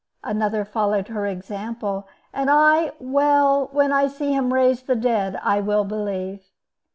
Another 0.23 0.65
followed 0.65 1.09
her 1.09 1.27
example: 1.27 2.07
"And 2.33 2.49
I—well, 2.49 3.69
when 3.71 3.93
I 3.93 4.07
see 4.07 4.33
him 4.33 4.51
raise 4.51 4.81
the 4.81 4.95
dead, 4.95 5.39
I 5.43 5.59
will 5.61 5.83
believe." 5.83 6.49